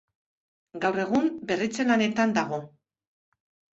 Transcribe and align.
Gaur 0.85 0.97
egun 1.03 1.29
berritze 1.51 1.87
lanetan 1.91 2.35
dago. 2.39 2.63